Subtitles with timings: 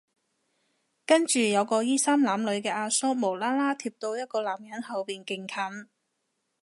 [1.05, 5.89] 跟住有個衣衫襤褸嘅阿叔無啦啦貼到一個男人後面勁近